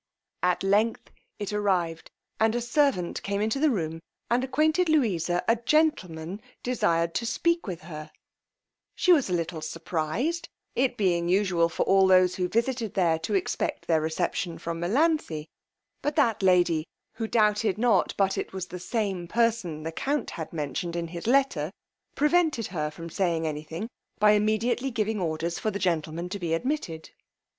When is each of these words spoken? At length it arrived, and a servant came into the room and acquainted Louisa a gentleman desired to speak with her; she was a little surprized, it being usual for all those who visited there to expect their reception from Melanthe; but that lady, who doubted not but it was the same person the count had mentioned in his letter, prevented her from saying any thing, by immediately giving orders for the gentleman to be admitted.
At 0.41 0.63
length 0.63 1.11
it 1.37 1.53
arrived, 1.53 2.09
and 2.39 2.55
a 2.55 2.59
servant 2.61 3.21
came 3.21 3.39
into 3.39 3.59
the 3.59 3.69
room 3.69 4.01
and 4.31 4.43
acquainted 4.43 4.89
Louisa 4.89 5.43
a 5.47 5.57
gentleman 5.57 6.41
desired 6.63 7.13
to 7.13 7.25
speak 7.27 7.67
with 7.67 7.81
her; 7.81 8.09
she 8.95 9.13
was 9.13 9.29
a 9.29 9.33
little 9.33 9.61
surprized, 9.61 10.49
it 10.73 10.97
being 10.97 11.29
usual 11.29 11.69
for 11.69 11.83
all 11.83 12.07
those 12.07 12.33
who 12.33 12.47
visited 12.49 12.95
there 12.95 13.19
to 13.19 13.35
expect 13.35 13.85
their 13.85 14.01
reception 14.01 14.57
from 14.57 14.79
Melanthe; 14.79 15.45
but 16.01 16.15
that 16.15 16.41
lady, 16.41 16.87
who 17.17 17.27
doubted 17.27 17.77
not 17.77 18.15
but 18.17 18.39
it 18.39 18.53
was 18.53 18.65
the 18.69 18.79
same 18.79 19.27
person 19.27 19.83
the 19.83 19.91
count 19.91 20.31
had 20.31 20.51
mentioned 20.51 20.95
in 20.95 21.09
his 21.09 21.27
letter, 21.27 21.71
prevented 22.15 22.65
her 22.73 22.89
from 22.89 23.07
saying 23.11 23.45
any 23.45 23.61
thing, 23.61 23.87
by 24.17 24.31
immediately 24.31 24.89
giving 24.89 25.19
orders 25.21 25.59
for 25.59 25.69
the 25.69 25.77
gentleman 25.77 26.27
to 26.29 26.39
be 26.39 26.55
admitted. 26.55 27.11